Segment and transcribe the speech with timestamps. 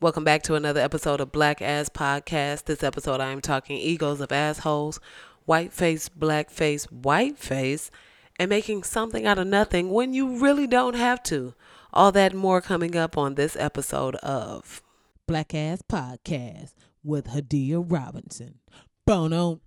[0.00, 2.66] Welcome back to another episode of Black Ass Podcast.
[2.66, 5.00] This episode, I am talking egos of assholes,
[5.44, 7.90] white face, black face, white face,
[8.38, 11.52] and making something out of nothing when you really don't have to.
[11.92, 14.82] All that more coming up on this episode of
[15.26, 18.60] Black Ass Podcast with Hadia Robinson.
[19.04, 19.60] Bono,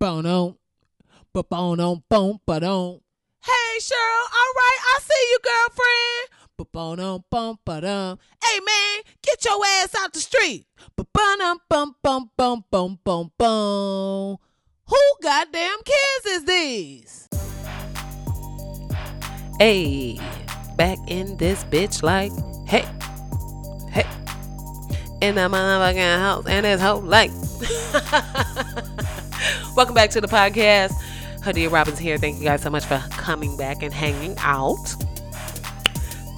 [0.00, 0.56] bono,
[1.32, 3.00] bono, ba don.
[3.42, 6.39] Hey, Cheryl, all right, I see you, girlfriend.
[8.44, 10.66] Hey, man, get your ass out the street.
[14.86, 17.28] Who goddamn kids is these?
[19.58, 20.18] Hey,
[20.76, 22.32] back in this bitch like,
[22.66, 22.84] hey,
[23.90, 24.06] hey,
[25.20, 27.30] in the motherfucking house and his whole life.
[29.76, 30.92] Welcome back to the podcast.
[31.40, 32.18] Hadia Robbins here.
[32.18, 34.94] Thank you guys so much for coming back and hanging out.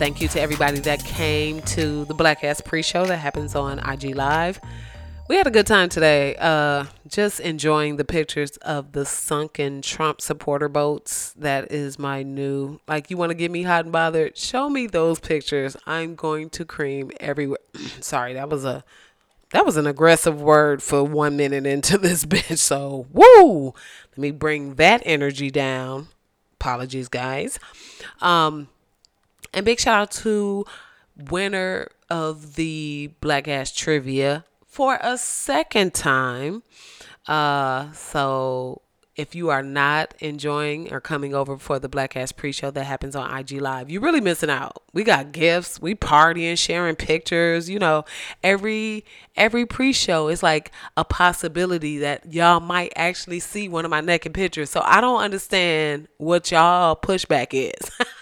[0.02, 4.16] Thank you to everybody that came to the Black Ass pre-show that happens on IG
[4.16, 4.60] Live.
[5.28, 6.34] We had a good time today.
[6.40, 11.32] Uh, just enjoying the pictures of the sunken Trump supporter boats.
[11.34, 12.80] That is my new.
[12.88, 14.36] Like, you want to get me hot and bothered?
[14.36, 15.76] Show me those pictures.
[15.86, 17.60] I'm going to cream everywhere.
[18.00, 18.82] Sorry, that was a
[19.52, 22.58] that was an aggressive word for one minute into this bitch.
[22.58, 23.66] So, woo!
[24.10, 26.08] Let me bring that energy down.
[26.54, 27.60] Apologies, guys.
[28.20, 28.66] Um,
[29.52, 30.64] and big shout out to
[31.16, 36.62] winner of the Black Ass Trivia for a second time.
[37.26, 38.82] Uh, so
[39.14, 43.14] if you are not enjoying or coming over for the Black Ass pre-show that happens
[43.14, 44.82] on IG Live, you're really missing out.
[44.94, 47.68] We got gifts, we partying, sharing pictures.
[47.68, 48.04] You know,
[48.42, 49.04] every
[49.36, 54.32] every pre-show is like a possibility that y'all might actually see one of my naked
[54.32, 54.70] pictures.
[54.70, 57.90] So I don't understand what y'all pushback is.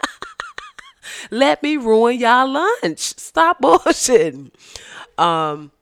[1.31, 3.01] Let me ruin y'all lunch.
[3.01, 4.51] Stop bullshitting.
[5.19, 5.73] Um,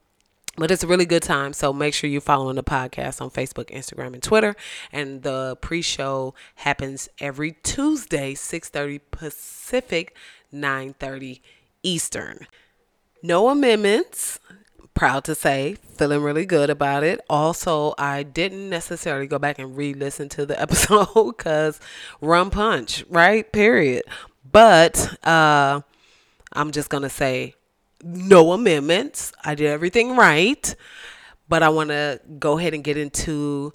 [0.58, 1.52] but it's a really good time.
[1.52, 4.56] So make sure you're following the podcast on Facebook, Instagram, and Twitter.
[4.92, 10.14] And the pre-show happens every Tuesday, 6:30 Pacific,
[10.52, 11.40] 9:30
[11.82, 12.46] Eastern.
[13.22, 14.40] No amendments.
[14.94, 17.20] Proud to say, feeling really good about it.
[17.30, 21.78] Also, I didn't necessarily go back and re-listen to the episode because
[22.20, 23.50] rum punch, right?
[23.52, 24.02] Period.
[24.50, 25.80] But uh,
[26.52, 27.54] I'm just gonna say
[28.02, 29.32] no amendments.
[29.44, 30.74] I did everything right.
[31.48, 33.72] But I want to go ahead and get into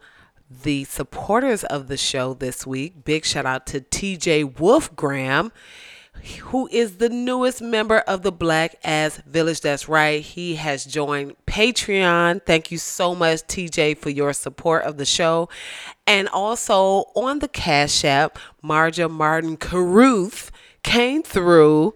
[0.61, 3.03] the supporters of the show this week.
[3.03, 5.51] Big shout out to TJ Wolfgram,
[6.43, 9.61] who is the newest member of the Black Ass Village.
[9.61, 10.21] That's right.
[10.21, 12.45] He has joined Patreon.
[12.45, 15.49] Thank you so much, TJ, for your support of the show.
[16.05, 20.51] And also on the Cash App, Marja Martin Caruth
[20.83, 21.95] came through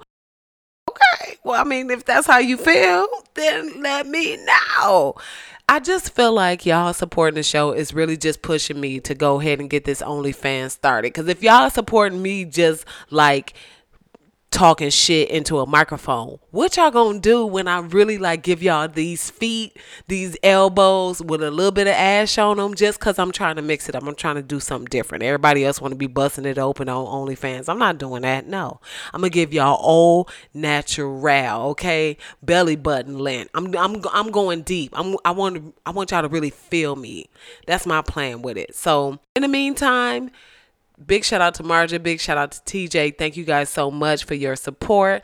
[0.98, 5.16] okay, well, I mean, if that's how you feel, then let me know.
[5.70, 9.40] I just feel like y'all supporting the show is really just pushing me to go
[9.40, 11.14] ahead and get this OnlyFans started.
[11.14, 13.54] Because if y'all supporting me just like
[14.52, 18.88] talking shit into a microphone, what y'all gonna do when I really like give y'all
[18.88, 19.78] these feet,
[20.08, 23.62] these elbows with a little bit of ash on them just because I'm trying to
[23.62, 24.04] mix it up?
[24.04, 25.24] I'm trying to do something different.
[25.24, 27.68] Everybody else want to be busting it open on OnlyFans.
[27.68, 28.48] I'm not doing that.
[28.48, 28.80] No,
[29.14, 32.18] I'm gonna give y'all all natural, okay?
[32.42, 33.52] Belly button length.
[33.54, 34.94] I'm I'm I'm going deep.
[34.98, 37.30] I'm I want I want y'all to really feel me.
[37.66, 38.76] That's my plan with it.
[38.76, 40.32] So in the meantime.
[41.06, 42.02] Big shout out to Marja.
[42.02, 43.18] Big shout out to TJ.
[43.18, 45.22] Thank you guys so much for your support.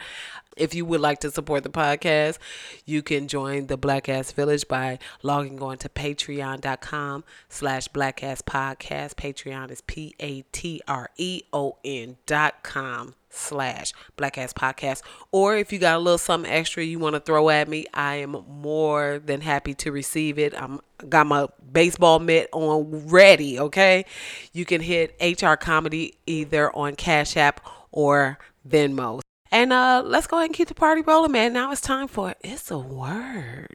[0.58, 2.38] If you would like to support the podcast,
[2.86, 8.41] you can join the Black Ass Village by logging on to patreon.com slash black ass
[8.41, 9.16] podcast.
[9.16, 15.02] Patreon is P A T R E O N dot com slash black ass podcast.
[15.31, 18.16] Or if you got a little something extra you want to throw at me, I
[18.16, 20.53] am more than happy to receive it.
[20.59, 24.06] I'm got my baseball mitt on ready, okay?
[24.53, 27.59] You can hit HR Comedy either on Cash App
[27.91, 28.38] or
[28.68, 29.22] Venmo.
[29.53, 31.53] And uh, let's go ahead and keep the party rolling, man.
[31.53, 33.67] Now it's time for It's a Word.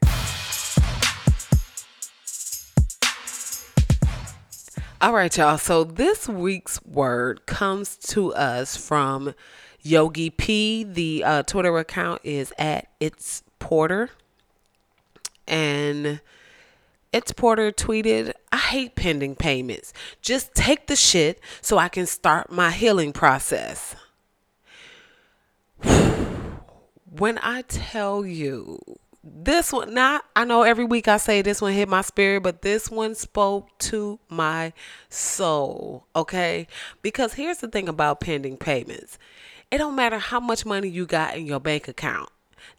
[4.99, 5.57] All right, y'all.
[5.57, 9.33] So this week's word comes to us from
[9.81, 10.83] Yogi P.
[10.83, 14.09] The uh, Twitter account is at It's Porter.
[15.47, 16.19] And
[17.13, 19.93] It's Porter tweeted, I hate pending payments.
[20.21, 23.95] Just take the shit so I can start my healing process.
[27.17, 28.79] When I tell you
[29.23, 32.61] this one not I know every week I say this one hit my spirit, but
[32.61, 34.73] this one spoke to my
[35.09, 36.67] soul, okay?
[37.01, 39.17] Because here's the thing about pending payments.
[39.71, 42.29] It don't matter how much money you got in your bank account.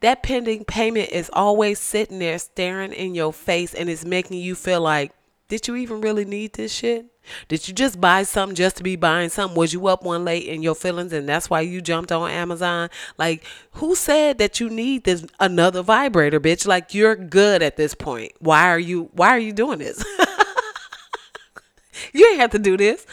[0.01, 4.55] that pending payment is always sitting there staring in your face and it's making you
[4.55, 5.13] feel like,
[5.51, 7.07] did you even really need this shit?
[7.49, 9.59] Did you just buy something just to be buying something?
[9.59, 12.89] Was you up one late in your feelings and that's why you jumped on Amazon?
[13.19, 16.69] Like, who said that you need this another vibrator, bitch?
[16.69, 18.31] Like you're good at this point.
[18.39, 20.05] Why are you why are you doing this?
[22.13, 23.05] you ain't have to do this.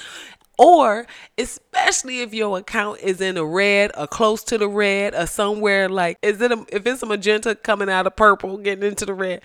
[0.59, 1.07] Or
[1.39, 5.89] especially if your account is in the red or close to the red or somewhere
[5.89, 9.13] like is it a, if it's a magenta coming out of purple getting into the
[9.13, 9.41] red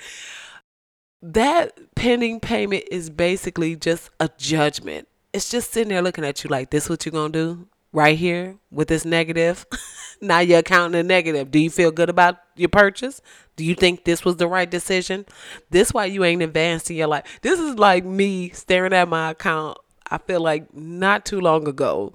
[1.22, 5.08] that pending payment is basically just a judgment.
[5.32, 8.56] It's just sitting there looking at you like, this what you gonna do right here
[8.70, 9.64] with this negative?
[10.20, 11.50] now you're accounting a negative.
[11.50, 13.22] Do you feel good about your purchase?
[13.56, 15.24] Do you think this was the right decision?
[15.70, 17.38] This why you ain't advanced in your life.
[17.42, 19.78] This is like me staring at my account.
[20.10, 22.12] I feel like not too long ago,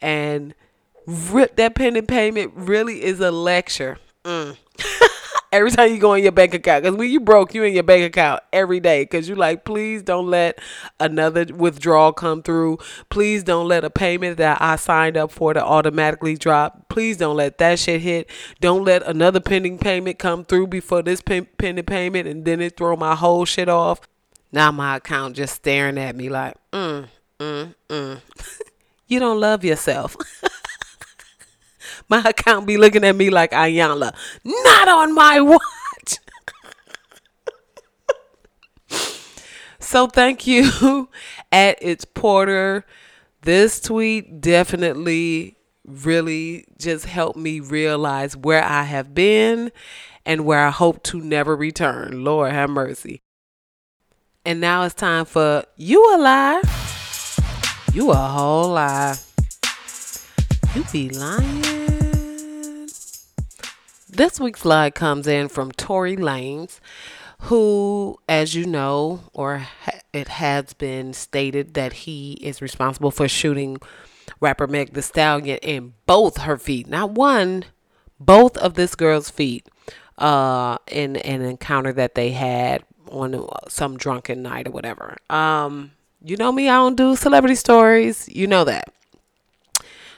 [0.00, 0.54] and
[1.06, 3.98] rip that pending payment really is a lecture.
[4.24, 4.56] Mm.
[5.52, 6.84] every time you go in your bank account.
[6.84, 9.02] Because when you broke, you in your bank account every day.
[9.02, 10.58] Because you like, please don't let
[10.98, 12.78] another withdrawal come through.
[13.08, 16.88] Please don't let a payment that I signed up for to automatically drop.
[16.88, 18.30] Please don't let that shit hit.
[18.60, 22.76] Don't let another pending payment come through before this pen- pending payment, and then it
[22.76, 24.00] throw my whole shit off.
[24.52, 27.06] Now my account just staring at me like, mm,
[27.38, 28.20] mm, mm.
[29.06, 30.16] you don't love yourself.
[32.10, 34.12] my account be looking at me like Ayala.
[34.44, 35.60] Not on my watch.
[39.78, 41.08] so thank you
[41.52, 42.84] at it's Porter.
[43.42, 49.72] This tweet definitely really just helped me realize where I have been
[50.26, 52.22] and where I hope to never return.
[52.24, 53.22] Lord have mercy.
[54.44, 56.62] And now it's time for You a Lie.
[57.92, 59.16] You a whole lie.
[60.76, 61.79] You be lying.
[64.20, 66.78] This week's lie comes in from Tory Lanez,
[67.44, 69.66] who, as you know, or
[70.12, 73.78] it has been stated that he is responsible for shooting
[74.38, 76.86] rapper Meg Thee Stallion in both her feet.
[76.86, 77.64] Not one,
[78.18, 79.66] both of this girl's feet
[80.18, 85.16] uh, in an encounter that they had on some drunken night or whatever.
[85.30, 88.28] Um, you know me, I don't do celebrity stories.
[88.28, 88.92] You know that.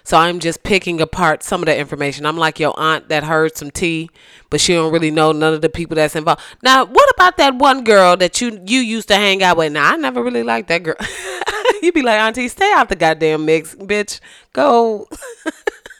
[0.05, 2.27] So I'm just picking apart some of the information.
[2.27, 4.11] I'm like your aunt that heard some tea,
[4.51, 6.43] but she don't really know none of the people that's involved.
[6.63, 9.73] Now, what about that one girl that you you used to hang out with?
[9.73, 10.97] Now, I never really liked that girl.
[11.83, 14.21] You'd be like, Auntie, stay out the goddamn mix, bitch.
[14.53, 15.09] Go,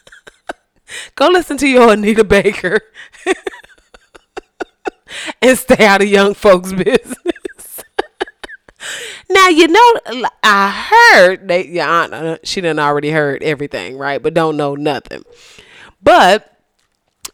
[1.15, 2.81] go listen to your Anita Baker,
[5.41, 7.32] and stay out of young folks' business.
[9.29, 9.93] Now you know
[10.43, 14.21] I heard that your aunt uh, she done already heard everything, right?
[14.21, 15.23] But don't know nothing.
[16.01, 16.49] But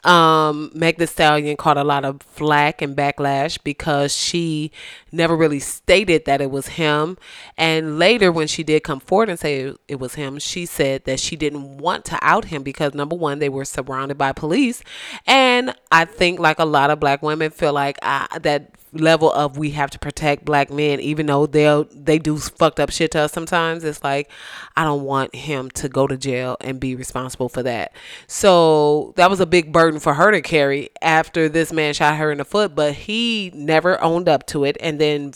[0.06, 4.72] um Meg Thee Stallion caught a lot of flack and backlash because she
[5.12, 7.18] never really stated that it was him.
[7.58, 11.20] And later when she did come forward and say it was him, she said that
[11.20, 14.84] she didn't want to out him because number one, they were surrounded by police.
[15.26, 19.58] And I think like a lot of black women feel like I, that level of
[19.58, 23.20] we have to protect black men even though they'll they do fucked up shit to
[23.20, 24.30] us sometimes it's like
[24.76, 27.94] i don't want him to go to jail and be responsible for that.
[28.28, 32.32] So that was a big burden for her to carry after this man shot her
[32.32, 35.34] in the foot but he never owned up to it and then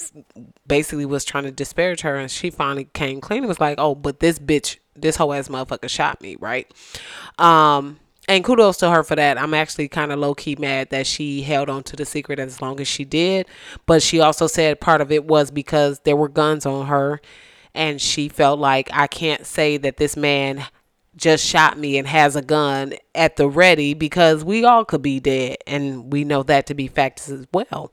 [0.68, 3.96] basically was trying to disparage her and she finally came clean and was like oh
[3.96, 6.72] but this bitch this whole ass motherfucker shot me right?
[7.40, 9.38] Um and kudos to her for that.
[9.38, 12.62] I'm actually kind of low key mad that she held on to the secret as
[12.62, 13.48] long as she did.
[13.86, 17.22] But she also said part of it was because there were guns on her,
[17.74, 20.66] and she felt like I can't say that this man
[21.16, 25.20] just shot me and has a gun at the ready because we all could be
[25.20, 27.92] dead, and we know that to be facts as well.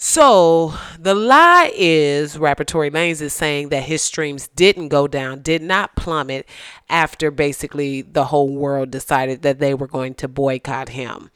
[0.00, 5.42] So the lie is rapper Tory Lanez is saying that his streams didn't go down,
[5.42, 6.48] did not plummet
[6.88, 11.32] after basically the whole world decided that they were going to boycott him.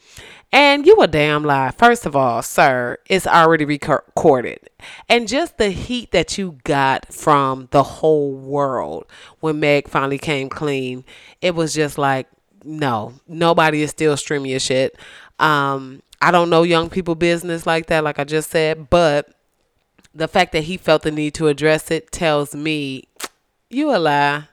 [0.52, 1.73] And you a damn lie.
[1.73, 4.71] First of all, sir, it's already recorded.
[5.09, 9.07] And just the heat that you got from the whole world
[9.40, 11.04] when Meg finally came clean,
[11.40, 12.28] it was just like,
[12.62, 14.97] no, nobody is still streaming your shit.
[15.40, 19.35] Um, I don't know young people business like that, like I just said, but
[20.14, 23.09] the fact that he felt the need to address it tells me
[23.71, 24.49] you a lie.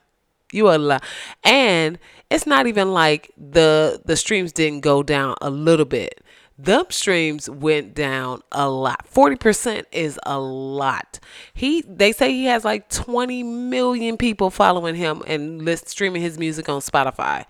[0.52, 0.98] You a lie.
[1.44, 1.98] And
[2.28, 6.22] it's not even like the the streams didn't go down a little bit.
[6.58, 9.06] Them streams went down a lot.
[9.08, 11.20] 40% is a lot.
[11.54, 16.36] He they say he has like 20 million people following him and list streaming his
[16.36, 17.44] music on Spotify.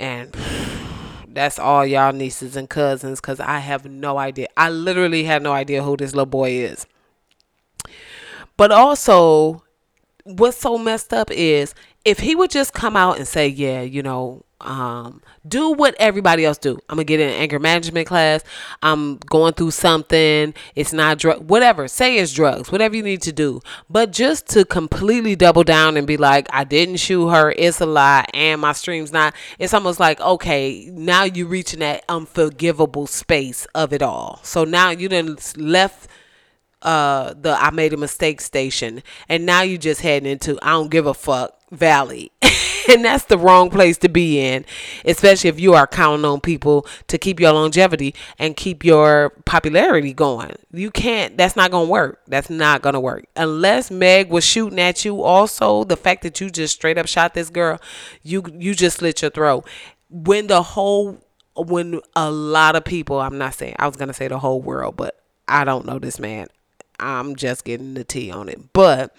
[0.00, 0.36] And
[1.34, 4.48] that's all y'all nieces and cousins because I have no idea.
[4.56, 6.86] I literally have no idea who this little boy is.
[8.56, 9.62] But also,
[10.24, 14.02] what's so messed up is if he would just come out and say, yeah, you
[14.02, 16.78] know, um, do what everybody else do.
[16.88, 18.42] I'm gonna get in an anger management class.
[18.82, 20.52] I'm going through something.
[20.74, 21.86] It's not drug, whatever.
[21.86, 23.60] Say it's drugs, whatever you need to do.
[23.88, 27.52] But just to completely double down and be like, I didn't shoot her.
[27.56, 29.34] It's a lie, and my stream's not.
[29.58, 34.40] It's almost like okay, now you're reaching that unforgivable space of it all.
[34.42, 36.08] So now you done left
[36.82, 40.90] uh the I made a mistake station and now you just heading into I don't
[40.90, 42.32] give a fuck valley.
[42.88, 44.64] and that's the wrong place to be in,
[45.04, 50.12] especially if you are counting on people to keep your longevity and keep your popularity
[50.12, 50.56] going.
[50.72, 52.22] You can't that's not going to work.
[52.26, 53.26] That's not going to work.
[53.36, 57.34] Unless Meg was shooting at you also, the fact that you just straight up shot
[57.34, 57.80] this girl,
[58.22, 59.66] you you just slit your throat.
[60.10, 61.18] When the whole
[61.56, 64.62] when a lot of people, I'm not saying I was going to say the whole
[64.62, 66.48] world, but I don't know this man.
[67.00, 68.72] I'm just getting the tea on it.
[68.72, 69.14] But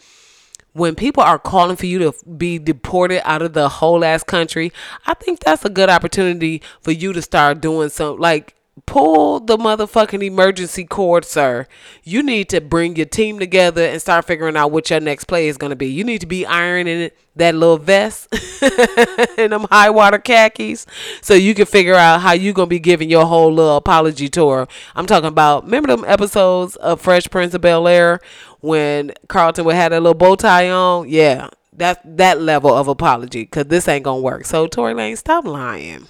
[0.74, 4.72] when people are calling for you to be deported out of the whole ass country,
[5.06, 8.56] I think that's a good opportunity for you to start doing some like
[8.89, 11.67] pull the motherfucking emergency cord, sir.
[12.03, 15.48] You need to bring your team together and start figuring out what your next play
[15.48, 15.86] is going to be.
[15.86, 18.27] You need to be ironing that little vest
[19.38, 20.88] and them high water khakis
[21.22, 24.27] so you can figure out how you going to be giving your whole little apology
[24.27, 24.67] tour.
[24.96, 28.19] I'm talking about, remember them episodes of Fresh Prince of Bel Air
[28.60, 31.08] when Carlton would have that little bow tie on?
[31.08, 34.46] Yeah, that, that level of apology because this ain't to work.
[34.46, 36.08] So, Tory Lane, stop lying.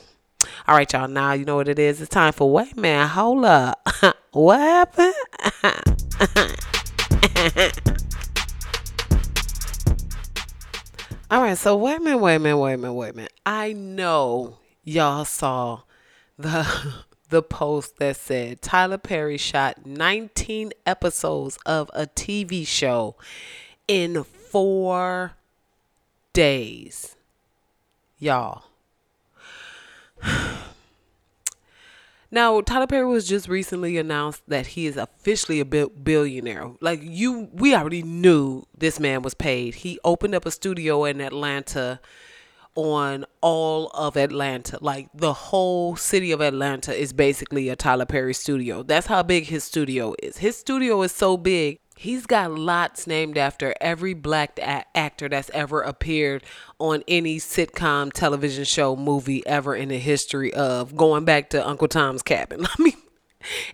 [0.70, 1.08] All right, y'all.
[1.08, 2.00] Now you know what it is.
[2.00, 3.08] It's time for wait, man.
[3.08, 3.90] Hold up.
[4.34, 5.16] what happened?
[11.32, 11.58] All right.
[11.58, 12.20] So wait a minute.
[12.20, 12.58] Wait a minute.
[12.60, 12.94] Wait a minute.
[12.94, 13.34] Wait a minute.
[13.48, 15.82] I know y'all saw
[16.38, 16.94] the
[17.30, 23.16] the post that said Tyler Perry shot 19 episodes of a TV show
[23.88, 25.34] in four
[26.32, 27.16] days.
[28.20, 28.69] Y'all
[32.32, 36.72] now, Tyler Perry was just recently announced that he is officially a billionaire.
[36.82, 39.76] Like you, we already knew this man was paid.
[39.76, 42.00] He opened up a studio in Atlanta
[42.76, 44.78] on all of Atlanta.
[44.82, 48.84] Like the whole city of Atlanta is basically a Tyler Perry studio.
[48.84, 50.38] That's how big his studio is.
[50.38, 55.52] His studio is so big He's got lots named after every black a- actor that's
[55.54, 56.46] ever appeared
[56.80, 61.90] on any sitcom, television show, movie ever in the history of going back to Uncle
[61.90, 62.66] Tom's Cabin.
[62.80, 62.94] I mean,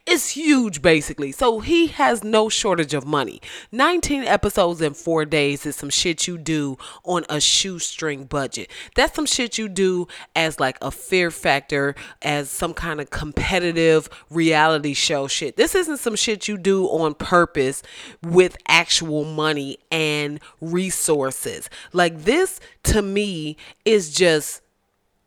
[0.05, 1.31] it's huge, basically.
[1.31, 3.41] So he has no shortage of money.
[3.71, 8.69] 19 episodes in four days is some shit you do on a shoestring budget.
[8.95, 14.07] That's some shit you do as like a fear factor, as some kind of competitive
[14.29, 15.57] reality show shit.
[15.57, 17.81] This isn't some shit you do on purpose
[18.21, 21.69] with actual money and resources.
[21.91, 24.61] Like this to me is just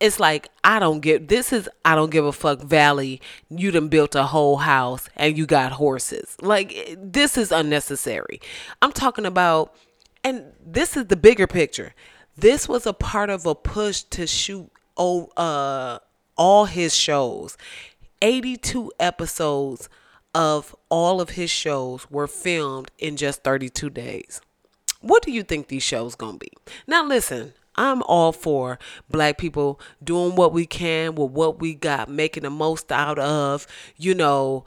[0.00, 3.21] it's like I don't get this is I don't give a fuck valley.
[3.50, 6.37] You done built a whole house and you got horses.
[6.40, 8.40] Like this is unnecessary.
[8.81, 9.75] I'm talking about
[10.23, 11.95] and this is the bigger picture.
[12.37, 15.99] This was a part of a push to shoot oh uh
[16.37, 17.57] all his shows.
[18.23, 19.88] 82 episodes
[20.35, 24.40] of all of his shows were filmed in just 32 days.
[25.00, 26.52] What do you think these shows going to be?
[26.87, 32.08] Now listen, I'm all for black people doing what we can with what we got,
[32.11, 33.66] making the most out of,
[33.97, 34.64] you know,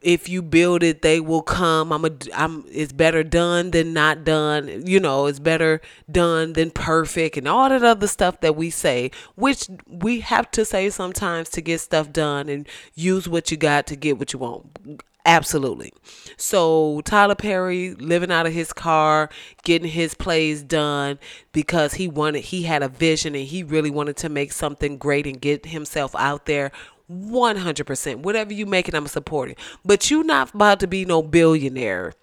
[0.00, 1.92] if you build it they will come.
[1.92, 4.86] I'm a i'm it's better done than not done.
[4.86, 5.80] You know it's better
[6.10, 10.64] done than perfect and all that other stuff that we say which we have to
[10.64, 14.38] say sometimes to get stuff done and use what you got to get what you
[14.38, 15.92] want Absolutely.
[16.36, 19.30] So Tyler Perry living out of his car,
[19.62, 21.20] getting his plays done
[21.52, 25.26] because he wanted he had a vision and he really wanted to make something great
[25.26, 26.72] and get himself out there
[27.08, 28.16] 100%.
[28.16, 29.54] Whatever you making, I'm supporting.
[29.84, 32.14] But you not about to be no billionaire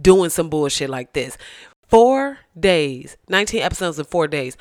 [0.00, 1.36] doing some bullshit like this.
[1.88, 4.56] 4 days, 19 episodes in 4 days.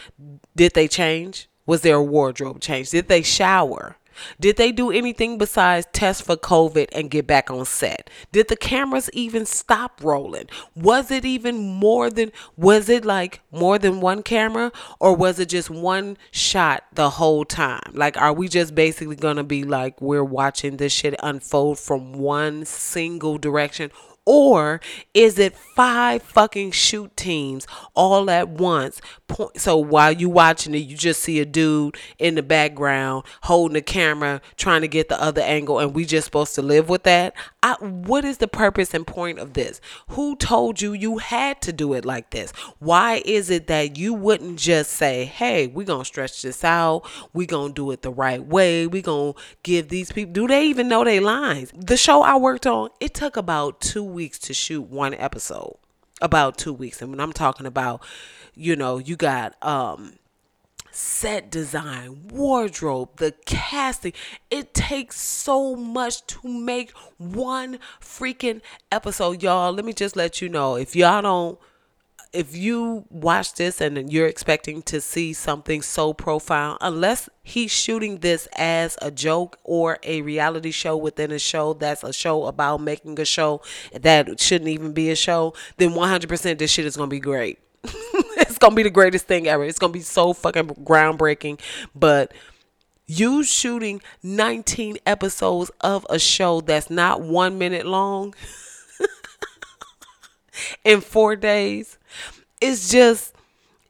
[0.56, 1.48] Did they change?
[1.66, 2.90] Was there a wardrobe change?
[2.90, 3.96] Did they shower?
[4.40, 8.10] Did they do anything besides test for COVID and get back on set?
[8.32, 10.50] Did the cameras even stop rolling?
[10.76, 15.50] Was it even more than, was it like more than one camera or was it
[15.50, 17.92] just one shot the whole time?
[17.94, 22.14] Like, are we just basically going to be like, we're watching this shit unfold from
[22.14, 23.92] one single direction?
[24.26, 24.80] Or
[25.14, 29.02] is it five fucking shoot teams all at once?
[29.58, 33.82] So while you watching it, you just see a dude in the background holding the
[33.82, 37.34] camera, trying to get the other angle, and we just supposed to live with that?
[37.62, 39.82] I, what is the purpose and point of this?
[40.10, 42.52] Who told you you had to do it like this?
[42.80, 47.04] Why is it that you wouldn't just say, "Hey, we're gonna stretch this out.
[47.34, 48.86] We're gonna do it the right way.
[48.88, 51.72] We're gonna give these people." Do they even know their lines?
[51.76, 55.78] The show I worked on, it took about two weeks to shoot one episode.
[56.22, 58.02] About two weeks, and when I'm talking about,
[58.56, 60.14] you know, you got um
[60.94, 64.14] set design, wardrobe, the casting.
[64.50, 69.74] It takes so much to make one freaking episode, y'all.
[69.74, 71.60] Let me just let you know if y'all don't
[72.34, 78.20] if you watch this and you're expecting to see something so profound, unless he's shooting
[78.20, 82.82] this as a joke or a reality show within a show that's a show about
[82.82, 83.62] making a show
[83.94, 87.60] that shouldn't even be a show, then 100% this shit is going to be great.
[87.84, 89.64] it's gonna be the greatest thing ever.
[89.64, 91.60] It's gonna be so fucking groundbreaking.
[91.94, 92.34] But
[93.06, 98.34] you shooting 19 episodes of a show that's not one minute long
[100.86, 101.98] in four days,
[102.64, 103.36] it's just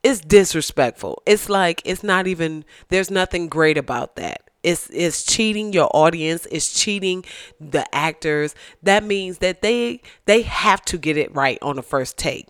[0.03, 1.22] it's disrespectful.
[1.25, 4.50] It's like it's not even there's nothing great about that.
[4.63, 7.24] It's it's cheating your audience, it's cheating
[7.60, 8.56] the actors.
[8.82, 12.48] That means that they they have to get it right on the first take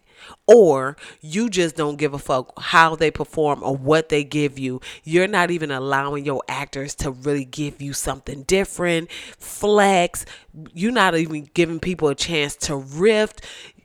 [0.47, 4.79] or you just don't give a fuck how they perform or what they give you.
[5.03, 10.25] You're not even allowing your actors to really give you something different, flex.
[10.73, 13.33] You're not even giving people a chance to riff.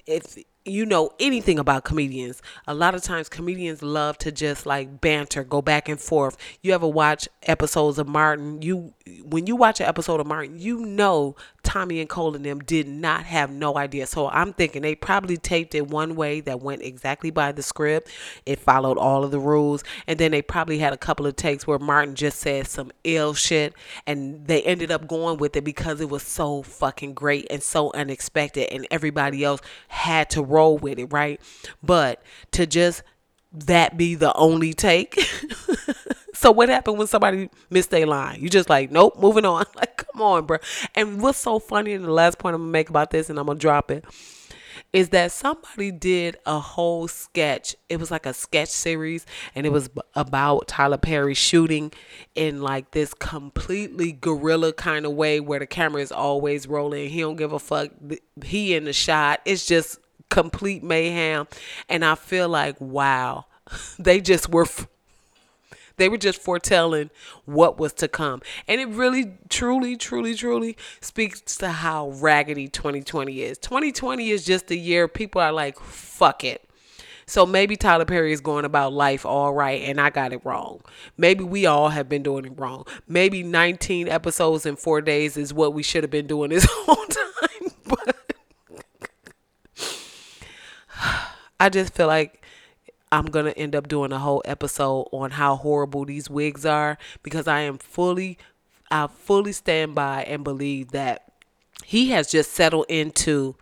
[0.06, 5.00] If you know anything about comedians, a lot of times comedians love to just like
[5.00, 6.36] banter, go back and forth.
[6.62, 8.62] You ever watch episodes of Martin?
[8.62, 8.94] You
[9.24, 12.88] when you watch an episode of Martin, you know Tommy and Cole and them did
[12.88, 14.06] not have no idea.
[14.06, 18.10] So I'm thinking they probably taped it one way that went exactly by the script.
[18.46, 19.84] It followed all of the rules.
[20.06, 23.34] And then they probably had a couple of takes where Martin just said some ill
[23.34, 23.74] shit
[24.06, 27.92] and they ended up going with it because it was so fucking great and so
[27.92, 31.40] unexpected and everybody else had to roll with it, right?
[31.82, 33.02] But to just
[33.52, 35.18] that be the only take
[36.38, 38.40] So what happened when somebody missed a line?
[38.40, 39.64] You just like, nope, moving on.
[39.74, 40.58] Like, come on, bro.
[40.94, 43.46] And what's so funny, and the last point I'm gonna make about this, and I'm
[43.46, 44.04] gonna drop it,
[44.92, 47.74] is that somebody did a whole sketch.
[47.88, 51.92] It was like a sketch series, and it was about Tyler Perry shooting
[52.36, 57.10] in like this completely guerrilla kind of way, where the camera is always rolling.
[57.10, 57.90] He don't give a fuck.
[58.44, 59.40] He in the shot.
[59.44, 61.46] It's just complete mayhem,
[61.88, 63.46] and I feel like wow,
[63.98, 64.62] they just were.
[64.62, 64.88] F-
[65.96, 67.10] they were just foretelling
[67.44, 68.40] what was to come.
[68.68, 73.58] And it really, truly, truly, truly speaks to how raggedy 2020 is.
[73.58, 76.68] 2020 is just a year people are like, fuck it.
[77.28, 80.80] So maybe Tyler Perry is going about life all right and I got it wrong.
[81.18, 82.86] Maybe we all have been doing it wrong.
[83.06, 87.04] Maybe 19 episodes in four days is what we should have been doing this whole
[87.04, 87.74] time.
[87.84, 88.16] But
[91.60, 92.42] I just feel like
[93.10, 96.98] I'm going to end up doing a whole episode on how horrible these wigs are
[97.22, 98.38] because I am fully
[98.90, 101.32] I fully stand by and believe that
[101.84, 103.54] he has just settled into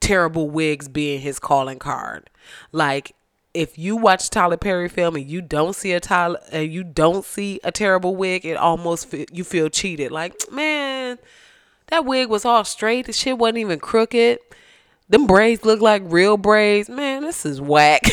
[0.00, 2.30] terrible wigs being his calling card.
[2.72, 3.14] Like
[3.54, 7.24] if you watch Tyler Perry film and you don't see a Tyler and you don't
[7.24, 10.12] see a terrible wig, it almost you feel cheated.
[10.12, 11.18] Like, man,
[11.88, 13.06] that wig was all straight.
[13.06, 14.38] The shit wasn't even crooked.
[15.08, 16.88] Them braids look like real braids.
[16.90, 18.02] Man, this is whack.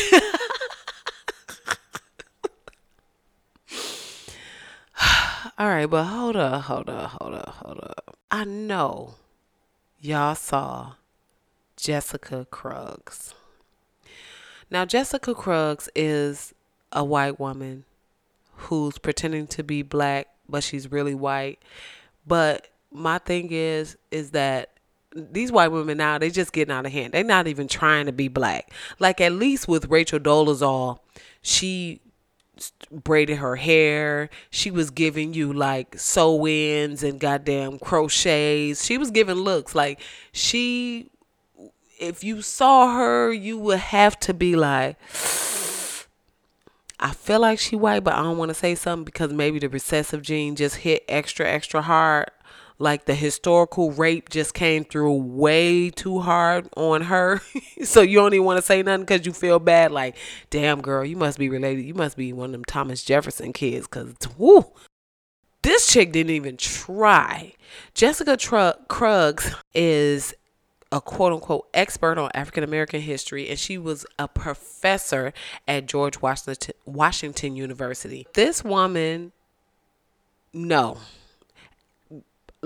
[5.58, 8.16] All right, but hold up, hold up, hold up, hold up.
[8.30, 9.14] I know
[10.00, 10.94] y'all saw
[11.76, 13.32] Jessica Krugs.
[14.70, 16.52] Now, Jessica Krugs is
[16.92, 17.84] a white woman
[18.56, 21.60] who's pretending to be black, but she's really white.
[22.26, 24.75] But my thing is, is that
[25.16, 27.12] these white women now they just getting out of hand.
[27.12, 28.72] They're not even trying to be black.
[28.98, 30.98] Like at least with Rachel Dolezal,
[31.42, 32.00] she
[32.90, 34.30] braided her hair.
[34.50, 38.84] She was giving you like sew ins and goddamn crochets.
[38.84, 40.00] She was giving looks like
[40.32, 41.10] she.
[41.98, 44.98] If you saw her, you would have to be like,
[47.00, 49.70] I feel like she white, but I don't want to say something because maybe the
[49.70, 52.30] recessive gene just hit extra, extra hard
[52.78, 57.40] like the historical rape just came through way too hard on her.
[57.84, 59.92] so you don't even want to say nothing because you feel bad.
[59.92, 60.16] Like,
[60.50, 61.84] damn, girl, you must be related.
[61.84, 64.66] You must be one of them Thomas Jefferson kids because, whoo.
[65.62, 67.54] This chick didn't even try.
[67.92, 70.32] Jessica Tr- Krugs is
[70.92, 75.32] a quote unquote expert on African American history, and she was a professor
[75.66, 78.26] at George Washington, Washington University.
[78.34, 79.32] This woman,
[80.52, 80.98] no.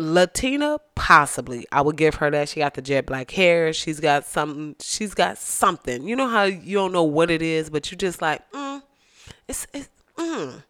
[0.00, 1.66] Latina, possibly.
[1.70, 2.48] I would give her that.
[2.48, 3.72] She got the jet black hair.
[3.72, 4.76] She's got something.
[4.80, 6.08] She's got something.
[6.08, 8.82] You know how you don't know what it is, but you just like, mm,
[9.46, 10.62] it's, it's, mm,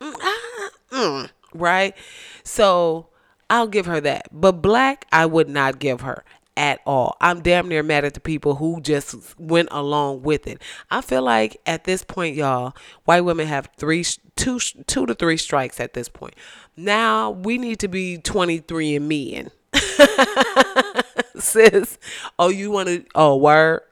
[0.00, 1.94] mm, ah, mm, right?
[2.42, 3.06] So
[3.48, 4.28] I'll give her that.
[4.32, 6.24] But black, I would not give her
[6.56, 7.16] at all.
[7.20, 10.62] I'm damn near mad at the people who just went along with it.
[10.90, 14.04] I feel like at this point, y'all, white women have three,
[14.36, 16.34] two, two to three strikes at this point.
[16.76, 19.50] Now we need to be 23 and me and
[21.40, 21.98] sis.
[22.38, 23.04] Oh, you want to?
[23.14, 23.82] Oh, word.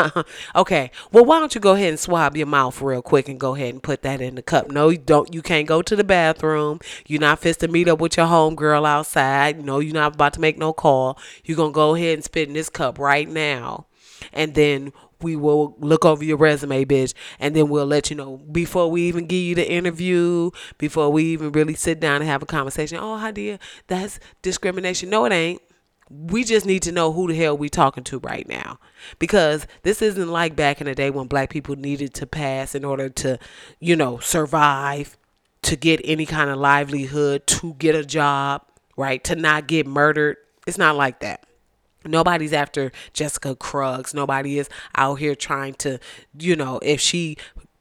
[0.56, 0.90] okay.
[1.12, 3.74] Well, why don't you go ahead and swab your mouth real quick and go ahead
[3.74, 4.70] and put that in the cup?
[4.70, 5.32] No, you don't.
[5.34, 6.80] You can't go to the bathroom.
[7.06, 9.64] You're not fit to meet up with your homegirl outside.
[9.64, 11.18] No, you're not about to make no call.
[11.44, 13.86] You're gonna go ahead and spit in this cup right now,
[14.32, 18.36] and then we will look over your resume, bitch, and then we'll let you know
[18.36, 22.42] before we even give you the interview, before we even really sit down and have
[22.42, 22.98] a conversation.
[22.98, 25.08] Oh, Hadia, that's discrimination.
[25.10, 25.62] No, it ain't
[26.14, 28.78] we just need to know who the hell we talking to right now
[29.18, 32.84] because this isn't like back in the day when black people needed to pass in
[32.84, 33.38] order to
[33.80, 35.16] you know survive
[35.62, 38.62] to get any kind of livelihood to get a job
[38.96, 41.44] right to not get murdered it's not like that
[42.06, 44.14] Nobody's after Jessica Krugs.
[44.14, 45.98] Nobody is out here trying to,
[46.38, 47.36] you know, if she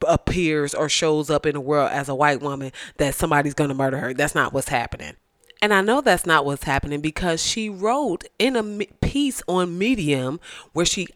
[0.08, 3.76] appears or shows up in the world as a white woman, that somebody's going to
[3.76, 4.13] murder her.
[4.13, 5.15] That's not what's happening.
[5.63, 10.41] And I know that's not what's happening because she wrote in a piece on Medium
[10.73, 11.08] where she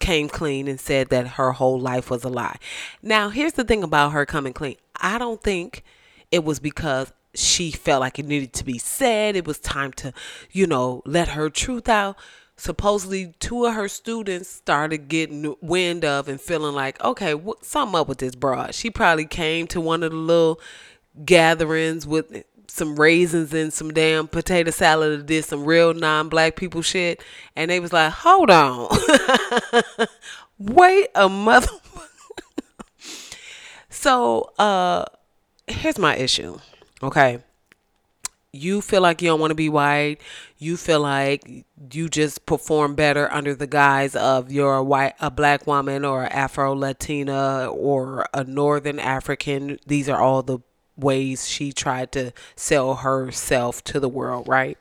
[0.00, 2.56] came clean and said that her whole life was a lie.
[3.00, 4.74] Now, here's the thing about her coming clean.
[5.00, 5.84] I don't think
[6.32, 9.36] it was because she felt like it needed to be said.
[9.36, 10.12] It was time to,
[10.50, 12.18] you know, let her truth out.
[12.56, 18.00] Supposedly, two of her students started getting wind of and feeling like, okay, what, something
[18.00, 18.74] up with this broad.
[18.74, 20.60] She probably came to one of the little
[21.24, 26.82] gatherings with some raisins and some damn potato salad and did some real non-black people
[26.82, 27.22] shit.
[27.56, 28.88] And they was like hold on.
[30.58, 31.68] Wait a mother
[33.88, 35.04] so uh
[35.66, 36.58] here's my issue
[37.02, 37.38] okay?
[38.52, 40.20] You feel like you don't want to be white.
[40.58, 45.30] You feel like you just perform better under the guise of you're a white a
[45.30, 49.78] black woman or afro latina or a northern african.
[49.86, 50.58] These are all the
[51.00, 54.78] ways she tried to sell herself to the world, right?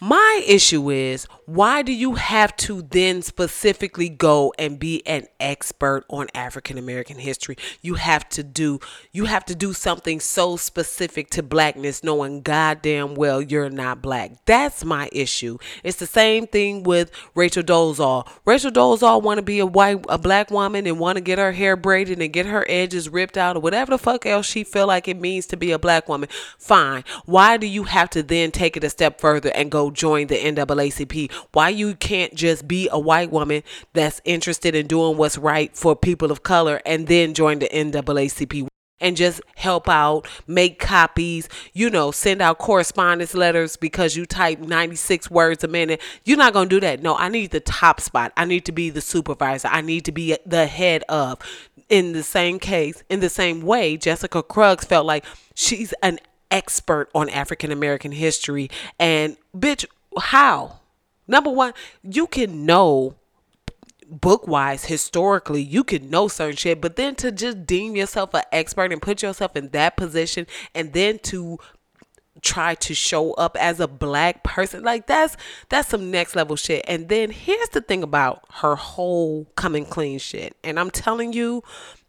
[0.00, 6.04] My issue is why do you have to then specifically go and be an expert
[6.08, 7.56] on African American history?
[7.80, 8.80] You have to do
[9.12, 14.44] you have to do something so specific to blackness knowing goddamn well you're not black.
[14.44, 15.58] That's my issue.
[15.82, 18.28] It's the same thing with Rachel Dolezal.
[18.44, 21.52] Rachel Dolezal want to be a white a black woman and want to get her
[21.52, 24.86] hair braided and get her edges ripped out or whatever the fuck else she feel
[24.86, 26.28] like it means to be a black woman.
[26.58, 27.04] Fine.
[27.24, 30.36] Why do you have to then take it a step further and go join the
[30.36, 31.31] NAACP.
[31.52, 35.96] Why you can't just be a white woman that's interested in doing what's right for
[35.96, 38.68] people of color and then join the NAACP
[39.02, 44.60] and just help out, make copies, you know, send out correspondence letters because you type
[44.60, 46.00] 96 words a minute.
[46.24, 47.02] You're not going to do that.
[47.02, 48.32] No, I need the top spot.
[48.36, 49.68] I need to be the supervisor.
[49.68, 51.38] I need to be the head of.
[51.88, 57.10] In the same case, in the same way, Jessica Krugs felt like she's an expert
[57.14, 58.70] on African American history.
[58.98, 59.84] And bitch,
[60.16, 60.78] how?
[61.32, 63.14] Number one, you can know
[64.06, 68.42] book wise, historically, you can know certain shit, but then to just deem yourself an
[68.52, 71.58] expert and put yourself in that position and then to
[72.42, 75.36] try to show up as a black person like that's
[75.68, 80.18] that's some next level shit and then here's the thing about her whole coming clean
[80.18, 81.62] shit and i'm telling you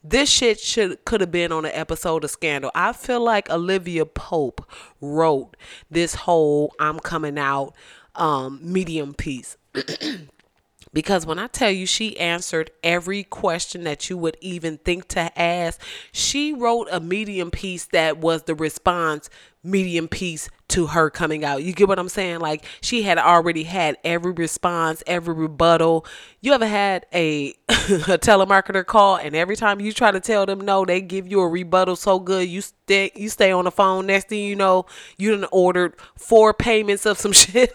[0.04, 2.72] this shit should could have been on an episode of Scandal.
[2.76, 5.56] I feel like Olivia Pope wrote
[5.90, 7.74] this whole I'm coming out
[8.16, 9.58] um, medium piece.
[10.94, 15.40] because when I tell you she answered every question that you would even think to
[15.40, 19.30] ask, she wrote a medium piece that was the response
[19.64, 21.64] medium piece to her coming out.
[21.64, 22.40] You get what I'm saying?
[22.40, 26.06] Like she had already had every response, every rebuttal.
[26.42, 30.62] You ever had a, a telemarketer call and every time you try to tell them
[30.62, 34.08] no, they give you a rebuttal so good you stay you stay on the phone.
[34.08, 37.72] Next thing you know, you done ordered four payments of some shit.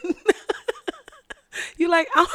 [1.76, 2.26] You like I'm,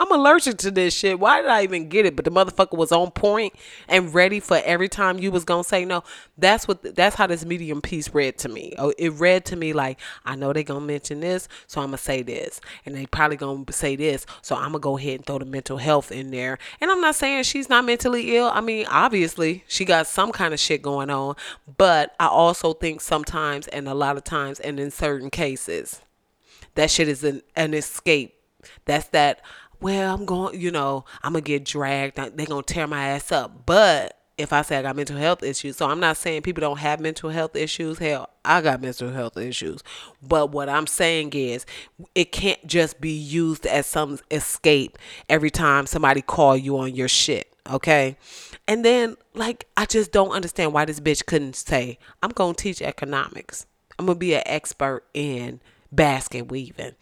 [0.00, 1.20] I'm allergic to this shit.
[1.20, 2.16] Why did I even get it?
[2.16, 3.54] But the motherfucker was on point
[3.86, 6.02] and ready for every time you was gonna say no.
[6.36, 8.74] That's what that's how this medium piece read to me.
[8.78, 11.98] Oh, it read to me like I know they gonna mention this, so I'm gonna
[11.98, 15.38] say this, and they probably gonna say this, so I'm gonna go ahead and throw
[15.38, 16.58] the mental health in there.
[16.80, 18.50] And I'm not saying she's not mentally ill.
[18.52, 21.36] I mean, obviously she got some kind of shit going on,
[21.76, 26.00] but I also think sometimes and a lot of times and in certain cases
[26.78, 28.37] that shit is an, an escape.
[28.84, 29.42] That's that,
[29.80, 32.18] well, I'm going, you know, I'm going to get dragged.
[32.18, 33.66] Uh, They're going to tear my ass up.
[33.66, 36.78] But if I say I got mental health issues, so I'm not saying people don't
[36.78, 37.98] have mental health issues.
[37.98, 39.82] Hell, I got mental health issues.
[40.22, 41.66] But what I'm saying is
[42.14, 44.96] it can't just be used as some escape
[45.28, 47.52] every time somebody call you on your shit.
[47.68, 48.16] Okay.
[48.66, 52.80] And then like I just don't understand why this bitch couldn't say, I'm gonna teach
[52.80, 53.66] economics.
[53.98, 56.94] I'm gonna be an expert in basket weaving.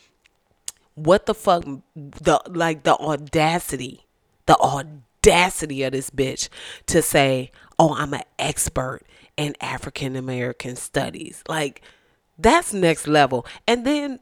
[0.96, 1.64] What the fuck?
[1.94, 4.06] The like the audacity,
[4.46, 6.48] the audacity of this bitch
[6.86, 9.02] to say, "Oh, I'm an expert
[9.36, 11.82] in African American studies." Like
[12.38, 13.46] that's next level.
[13.66, 14.20] And then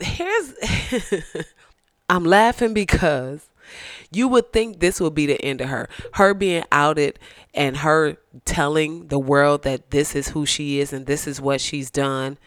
[0.00, 0.54] here's
[2.10, 3.48] I'm laughing because
[4.10, 5.88] you would think this would be the end of her.
[6.14, 7.18] Her being outed
[7.54, 11.60] and her telling the world that this is who she is and this is what
[11.60, 12.38] she's done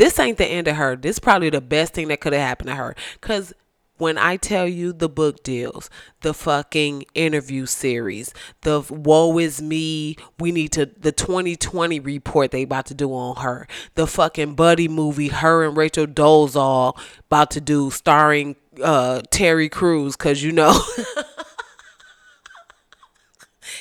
[0.00, 0.96] this ain't the end of her.
[0.96, 2.96] This is probably the best thing that could have happened to her.
[3.20, 3.52] Cause
[3.98, 5.90] when I tell you the book deals,
[6.22, 8.32] the fucking interview series,
[8.62, 13.36] the woe is me, we need to the 2020 report they about to do on
[13.42, 19.68] her, the fucking buddy movie her and Rachel Dolezal about to do starring uh Terry
[19.68, 20.80] Crews cuz you know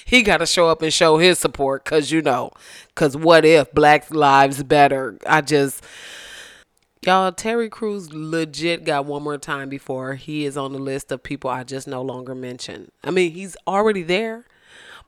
[0.10, 2.50] he got to show up and show his support because you know
[2.88, 5.20] because what if black lives better?
[5.28, 5.84] I just
[7.06, 11.24] y'all terry crews legit got one more time before he is on the list of
[11.24, 12.92] people i just no longer mention.
[13.04, 14.46] I mean he's already there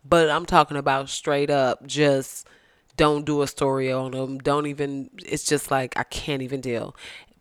[0.05, 2.47] but i'm talking about straight up just
[2.95, 4.37] don't do a story on him.
[4.37, 6.95] Don't even it's just like i can't even deal.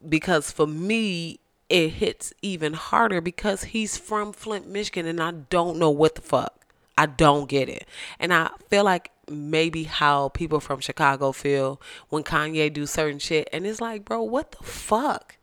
[0.08, 5.78] Because for me it hits even harder because he's from flint michigan and i don't
[5.78, 6.59] know what the fuck
[6.96, 7.87] I don't get it.
[8.18, 13.48] And I feel like maybe how people from Chicago feel when Kanye do certain shit
[13.53, 15.37] and it's like, bro, what the fuck?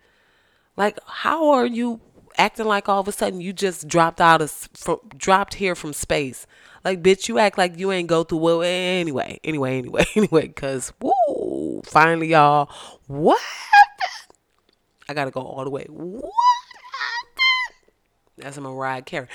[0.75, 2.01] Like how are you
[2.37, 5.93] acting like all of a sudden you just dropped out of from dropped here from
[5.93, 6.45] space?
[6.83, 9.39] Like bitch, you act like you ain't go through well anyway.
[9.43, 12.69] Anyway, anyway, anyway cuz woo, finally y'all,
[13.07, 13.41] what?
[15.09, 15.85] I got to go all the way.
[15.89, 16.31] What?
[18.37, 19.27] That's a Mariah Carey.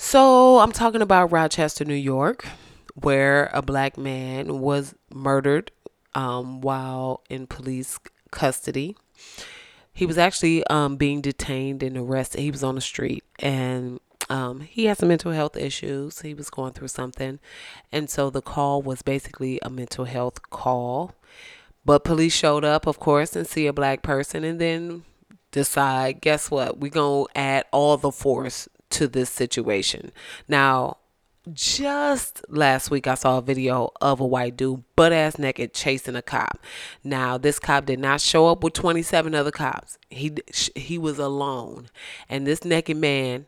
[0.00, 2.46] So I'm talking about Rochester, New York,
[2.94, 5.72] where a black man was murdered
[6.14, 7.98] um, while in police
[8.30, 8.96] custody.
[9.92, 12.42] He was actually um, being detained and arrested.
[12.42, 13.98] He was on the street and
[14.30, 16.20] um, he had some mental health issues.
[16.20, 17.40] He was going through something.
[17.90, 21.16] And so the call was basically a mental health call.
[21.84, 25.02] But police showed up, of course, and see a black person and then
[25.50, 26.78] decide guess what?
[26.78, 30.12] We're going to add all the force to this situation.
[30.46, 30.98] Now,
[31.52, 36.16] just last week I saw a video of a white dude butt ass naked chasing
[36.16, 36.58] a cop.
[37.02, 39.98] Now this cop did not show up with 27 other cops.
[40.10, 40.36] He
[40.74, 41.88] he was alone.
[42.28, 43.46] And this naked man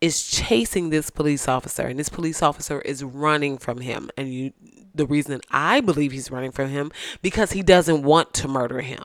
[0.00, 4.52] is chasing this police officer and this police officer is running from him and you
[4.94, 6.90] the reason I believe he's running from him
[7.22, 9.04] because he doesn't want to murder him.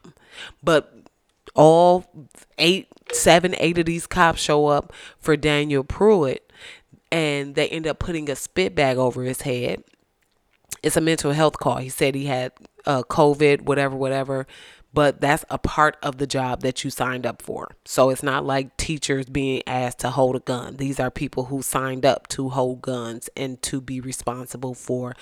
[0.63, 1.04] But
[1.55, 2.05] all
[2.57, 6.39] eight, seven, eight of these cops show up for Daniel Prude,
[7.11, 9.83] and they end up putting a spit bag over his head.
[10.83, 11.77] It's a mental health call.
[11.77, 12.51] He said he had
[12.85, 14.45] uh, COVID, whatever, whatever
[14.95, 17.75] but that's a part of the job that you signed up for.
[17.83, 20.77] So it's not like teachers being asked to hold a gun.
[20.77, 25.13] These are people who signed up to hold guns and to be responsible for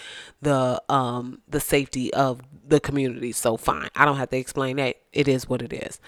[0.43, 3.31] the um the safety of the community.
[3.31, 3.89] So fine.
[3.95, 4.97] I don't have to explain that.
[5.11, 5.99] It is what it is.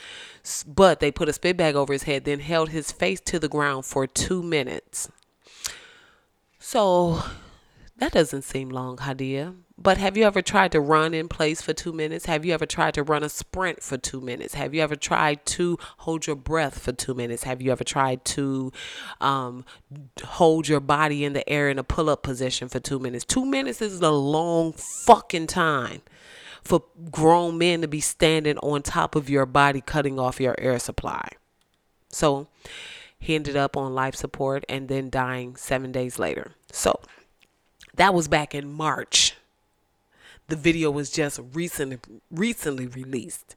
[0.67, 3.49] But they put a spit bag over his head, then held his face to the
[3.49, 5.10] ground for 2 minutes.
[6.60, 7.23] So
[7.97, 9.55] that doesn't seem long, Hadia.
[9.77, 12.25] But have you ever tried to run in place for two minutes?
[12.25, 14.53] Have you ever tried to run a sprint for two minutes?
[14.53, 17.43] Have you ever tried to hold your breath for two minutes?
[17.43, 18.71] Have you ever tried to
[19.21, 19.65] um,
[20.23, 23.25] hold your body in the air in a pull up position for two minutes?
[23.25, 26.01] Two minutes is a long fucking time
[26.63, 30.79] for grown men to be standing on top of your body, cutting off your air
[30.79, 31.27] supply.
[32.10, 32.47] So
[33.19, 36.53] he ended up on life support and then dying seven days later.
[36.71, 36.99] So
[37.95, 39.36] that was back in March
[40.47, 41.99] the video was just recently
[42.31, 43.55] recently released.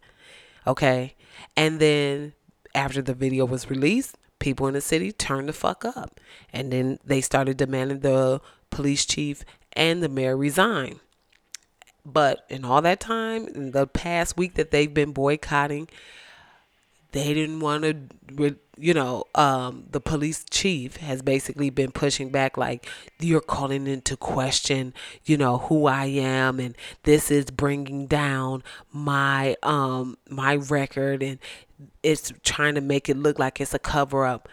[0.67, 1.15] Okay?
[1.57, 2.35] And then
[2.75, 6.21] after the video was released, people in the city turned the fuck up.
[6.53, 11.01] And then they started demanding the police chief and the mayor resign.
[12.05, 15.89] But in all that time, in the past week that they've been boycotting,
[17.13, 22.57] they didn't want to, you know, um, the police chief has basically been pushing back
[22.57, 22.87] like,
[23.19, 24.93] you're calling into question,
[25.25, 31.39] you know, who I am, and this is bringing down my um my record, and
[32.03, 34.49] it's trying to make it look like it's a cover up.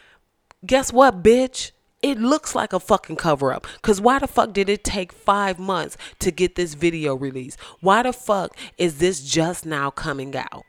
[0.66, 1.72] Guess what, bitch?
[2.02, 3.66] It looks like a fucking cover up.
[3.76, 7.60] Because why the fuck did it take five months to get this video released?
[7.82, 10.66] Why the fuck is this just now coming out?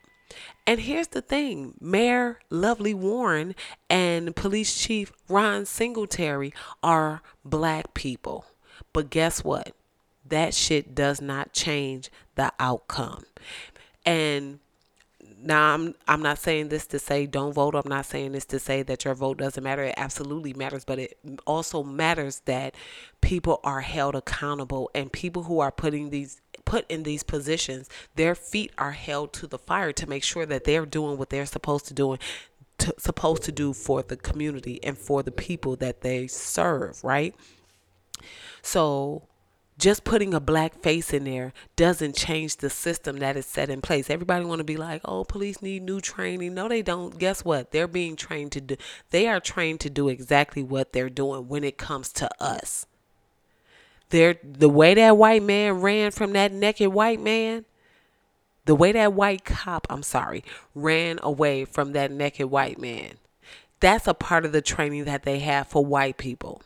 [0.67, 3.55] And here's the thing Mayor Lovely Warren
[3.89, 6.53] and Police Chief Ron Singletary
[6.83, 8.47] are black people.
[8.93, 9.73] But guess what?
[10.29, 13.25] That shit does not change the outcome.
[14.05, 14.59] And
[15.39, 17.75] now I'm I'm not saying this to say don't vote.
[17.75, 19.85] I'm not saying this to say that your vote doesn't matter.
[19.85, 22.75] It absolutely matters, but it also matters that
[23.21, 28.35] people are held accountable and people who are putting these put in these positions, their
[28.35, 31.87] feet are held to the fire to make sure that they're doing what they're supposed
[31.87, 32.19] to do
[32.79, 37.35] to, supposed to do for the community and for the people that they serve, right?
[38.61, 39.23] So
[39.79, 43.81] just putting a black face in there doesn't change the system that is set in
[43.81, 44.09] place.
[44.09, 47.19] Everybody want to be like, "Oh, police need new training." No, they don't.
[47.19, 47.73] Guess what?
[47.73, 48.77] They're being trained to do
[49.11, 52.87] they are trained to do exactly what they're doing when it comes to us.
[54.17, 57.65] The way that white man ran from that naked white man,
[58.65, 63.15] the way that white cop, I'm sorry, ran away from that naked white man.
[63.81, 66.63] That's a part of the training that they have for white people.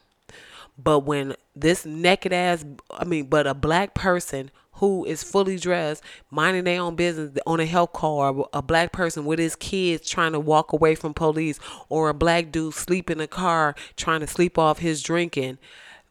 [0.78, 6.02] But when this naked ass, I mean, but a black person who is fully dressed,
[6.30, 10.32] minding their own business on a health car, a black person with his kids trying
[10.32, 11.60] to walk away from police,
[11.90, 15.58] or a black dude sleep in a car trying to sleep off his drinking,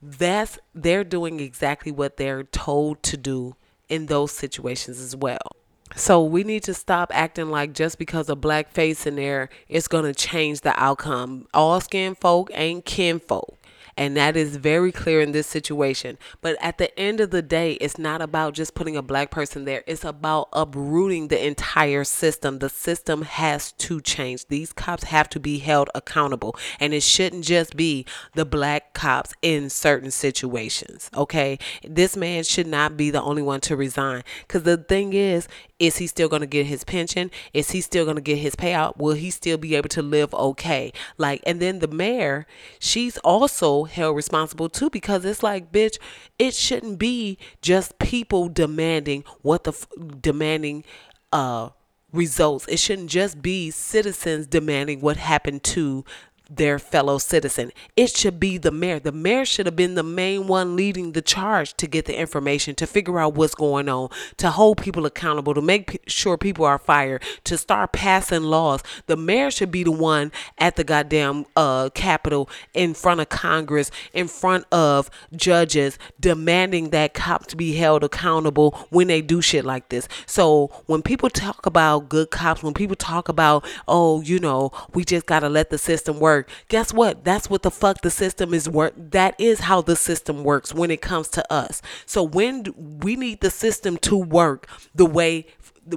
[0.02, 3.56] that's they're doing exactly what they're told to do
[3.90, 5.40] in those situations as well.
[5.96, 9.88] So we need to stop acting like just because a black face in there is
[9.88, 11.48] gonna change the outcome.
[11.54, 13.58] All skin folk ain't kin folk.
[14.00, 16.18] And that is very clear in this situation.
[16.40, 19.66] But at the end of the day, it's not about just putting a black person
[19.66, 19.84] there.
[19.86, 22.60] It's about uprooting the entire system.
[22.60, 24.48] The system has to change.
[24.48, 26.56] These cops have to be held accountable.
[26.80, 31.10] And it shouldn't just be the black cops in certain situations.
[31.14, 31.60] Okay.
[31.84, 34.24] This man should not be the only one to resign.
[34.48, 37.32] Because the thing is, is he still going to get his pension?
[37.54, 38.98] Is he still going to get his payout?
[38.98, 40.92] Will he still be able to live okay?
[41.18, 42.46] Like, and then the mayor,
[42.80, 45.98] she's also held responsible too because it's like, bitch,
[46.38, 49.88] it shouldn't be just people demanding what the f-
[50.22, 50.84] demanding
[51.32, 51.70] uh
[52.12, 52.68] results.
[52.68, 56.04] It shouldn't just be citizens demanding what happened to
[56.50, 57.72] their fellow citizen.
[57.96, 59.00] It should be the mayor.
[59.00, 62.76] The mayor should have been the main one leading the charge to get the information,
[62.76, 66.66] to figure out what's going on, to hold people accountable, to make p- sure people
[66.66, 68.82] are fired, to start passing laws.
[69.06, 73.92] The mayor should be the one at the goddamn uh, Capitol in front of Congress,
[74.14, 79.90] in front of judges, demanding that cops be held accountable when they do shit like
[79.90, 80.08] this.
[80.26, 85.04] So when people talk about good cops, when people talk about, oh, you know, we
[85.04, 86.50] just got to let the system work work.
[86.68, 87.24] Guess what?
[87.24, 88.94] That's what the fuck the system is work.
[88.98, 91.82] That is how the system works when it comes to us.
[92.06, 95.48] So when we need the system to work the way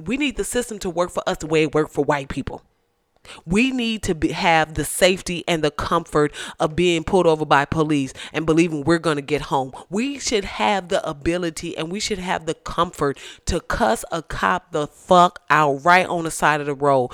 [0.05, 2.63] we need the system to work for us the way it worked for white people.
[3.45, 7.65] We need to be, have the safety and the comfort of being pulled over by
[7.65, 9.73] police and believing we're going to get home.
[9.89, 14.71] We should have the ability and we should have the comfort to cuss a cop
[14.71, 17.11] the fuck out right on the side of the road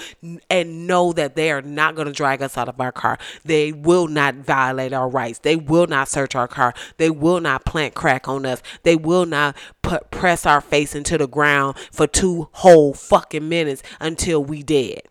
[0.49, 3.17] and know that they are not going to drag us out of our car.
[3.43, 5.39] They will not violate our rights.
[5.39, 6.73] They will not search our car.
[6.97, 8.61] They will not plant crack on us.
[8.83, 13.83] They will not put, press our face into the ground for two whole fucking minutes
[13.99, 15.08] until we dead.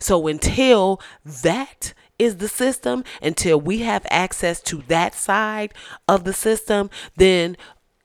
[0.00, 5.72] So until that is the system, until we have access to that side
[6.08, 7.56] of the system, then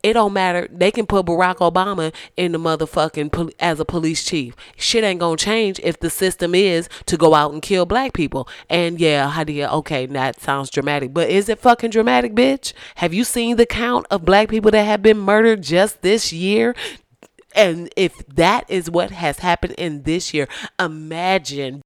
[0.04, 0.68] it don't matter.
[0.70, 4.54] They can put Barack Obama in the motherfucking pol- as a police chief.
[4.76, 8.48] Shit ain't gonna change if the system is to go out and kill black people.
[8.70, 12.74] And yeah, Hadia, okay, that sounds dramatic, but is it fucking dramatic, bitch?
[12.96, 16.76] Have you seen the count of black people that have been murdered just this year?
[17.56, 20.48] And if that is what has happened in this year,
[20.80, 21.82] imagine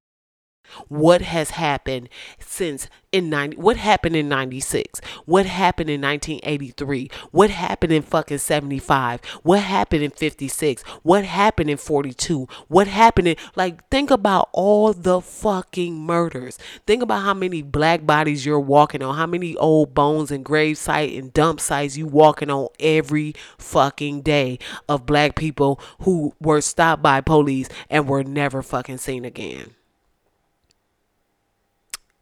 [0.87, 2.09] what has happened
[2.39, 8.37] since in 90 what happened in 96 what happened in 1983 what happened in fucking
[8.37, 14.49] 75 what happened in 56 what happened in 42 what happened in like think about
[14.53, 16.57] all the fucking murders.
[16.85, 20.77] Think about how many black bodies you're walking on how many old bones and grave
[20.77, 24.59] site and dump sites you walking on every fucking day
[24.89, 29.75] of black people who were stopped by police and were never fucking seen again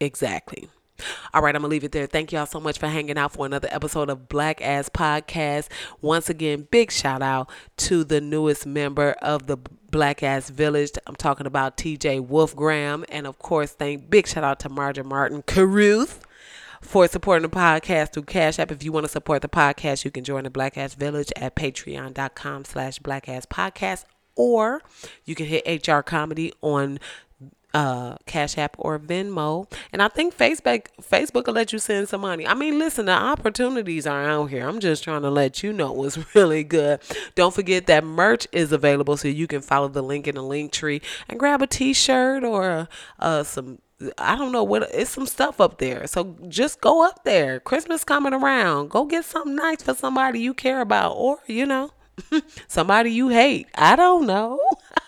[0.00, 0.68] Exactly.
[1.34, 2.06] All right, I'm gonna leave it there.
[2.06, 5.68] Thank y'all so much for hanging out for another episode of Black Ass Podcast.
[6.00, 9.58] Once again, big shout out to the newest member of the
[9.90, 10.92] Black Ass Village.
[11.06, 15.42] I'm talking about TJ Wolfgram, and of course, thank big shout out to Marja Martin
[15.42, 16.22] Caruth
[16.80, 18.70] for supporting the podcast through Cash App.
[18.70, 21.56] If you want to support the podcast, you can join the Black Ass Village at
[21.56, 24.04] patreon.com slash black ass podcast
[24.36, 24.82] or
[25.24, 26.98] you can hit HR Comedy on
[27.76, 29.70] uh, Cash App or Venmo.
[29.92, 32.46] And I think Facebook Facebook will let you send some money.
[32.46, 34.66] I mean, listen, the opportunities are out here.
[34.66, 37.00] I'm just trying to let you know what's really good.
[37.34, 40.72] Don't forget that merch is available so you can follow the link in the link
[40.72, 43.78] tree and grab a t-shirt or uh, some
[44.16, 46.06] I don't know what it's some stuff up there.
[46.06, 47.60] So just go up there.
[47.60, 48.88] Christmas coming around.
[48.88, 51.90] Go get something nice for somebody you care about or, you know,
[52.68, 53.68] somebody you hate.
[53.74, 54.60] I don't know.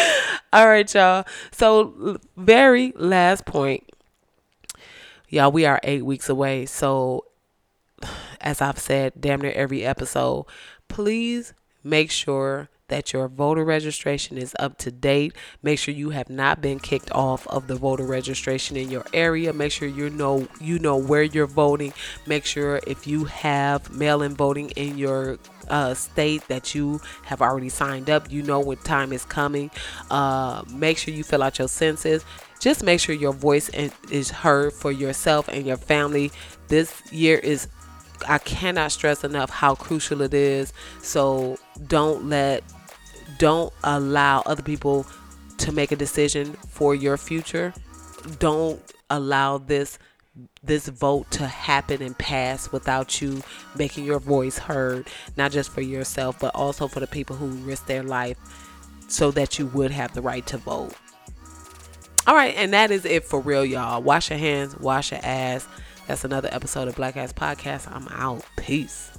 [0.52, 1.24] All right, y'all.
[1.50, 3.88] So, very last point.
[5.28, 6.66] Y'all, we are eight weeks away.
[6.66, 7.24] So,
[8.40, 10.46] as I've said, damn near every episode,
[10.88, 15.34] please make sure that your voter registration is up to date.
[15.62, 19.52] Make sure you have not been kicked off of the voter registration in your area.
[19.52, 21.92] Make sure you know you know where you're voting.
[22.26, 27.68] Make sure if you have mail-in voting in your uh, state that you have already
[27.68, 29.70] signed up, you know when time is coming.
[30.10, 32.24] Uh, make sure you fill out your census.
[32.60, 33.70] Just make sure your voice
[34.10, 36.30] is heard for yourself and your family.
[36.68, 37.68] This year is
[38.28, 40.72] I cannot stress enough how crucial it is.
[41.00, 42.62] So don't let
[43.38, 45.06] don't allow other people
[45.58, 47.72] to make a decision for your future.
[48.38, 49.98] Don't allow this
[50.62, 53.42] this vote to happen and pass without you
[53.76, 57.86] making your voice heard, not just for yourself, but also for the people who risk
[57.86, 58.38] their life
[59.08, 60.94] so that you would have the right to vote.
[62.26, 64.00] All right, and that is it for real, y'all.
[64.00, 65.66] Wash your hands, wash your ass.
[66.06, 67.90] That's another episode of Black Ass Podcast.
[67.90, 68.44] I'm out.
[68.56, 69.11] Peace.